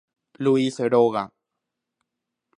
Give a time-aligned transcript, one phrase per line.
[0.43, 1.23] Luis róga.